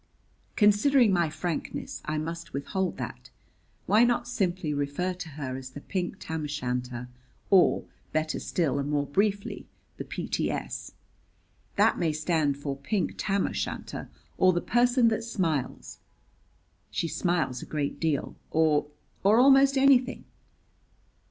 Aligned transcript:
"Considering 0.55 1.13
my 1.13 1.29
frankness 1.29 2.01
I 2.05 2.17
must 2.17 2.53
withhold 2.53 2.97
that. 2.97 3.29
Why 3.85 4.03
not 4.03 4.27
simply 4.27 4.73
refer 4.73 5.13
to 5.13 5.29
her 5.37 5.55
as 5.55 5.69
the 5.69 5.79
pink 5.79 6.15
tam 6.19 6.45
o' 6.45 6.47
shanter 6.47 7.07
or, 7.51 7.85
better 8.11 8.39
still 8.39 8.79
and 8.79 8.89
more 8.89 9.05
briefly, 9.05 9.67
the 9.97 10.03
P.T.S.? 10.03 10.93
That 11.75 11.99
may 11.99 12.13
stand 12.13 12.57
for 12.57 12.75
pink 12.77 13.13
tam 13.19 13.45
o' 13.45 13.51
shanter, 13.51 14.09
or 14.39 14.53
the 14.53 14.59
Person 14.75 15.09
That 15.09 15.23
Smiles, 15.23 15.99
she 16.89 17.07
smiles 17.07 17.61
a 17.61 17.67
great 17.67 17.99
deal, 17.99 18.35
or 18.49 18.87
or 19.23 19.37
almost 19.37 19.77
anything." 19.77 20.25